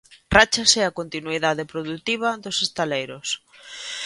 Ráchase 0.37 0.79
a 0.83 0.95
continuidade 0.99 1.63
produtiva 1.71 2.29
dos 2.43 2.57
estaleiros. 2.67 3.27